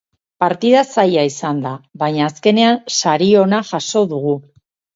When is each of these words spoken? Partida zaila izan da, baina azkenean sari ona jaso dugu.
Partida 0.43 0.79
zaila 0.99 1.25
izan 1.31 1.59
da, 1.67 1.75
baina 2.05 2.25
azkenean 2.31 2.81
sari 2.97 3.31
ona 3.45 3.63
jaso 3.73 4.07
dugu. 4.19 4.37